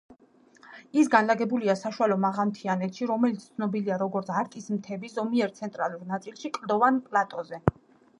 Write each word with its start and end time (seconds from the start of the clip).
ის 0.99 1.09
განლაგებულია 1.15 1.73
საშუალო 1.81 2.15
მაღალმთიანეთში, 2.23 3.05
რომელიც 3.11 3.45
ცნობილია, 3.49 3.99
როგორც 4.05 4.31
არტის 4.43 4.71
მთები, 4.77 5.11
ზომიერ 5.19 5.53
ცენტრალურ 5.61 6.09
ნაწილში, 6.13 6.53
კლდოვან 6.57 6.99
პლატოზე. 7.11 7.61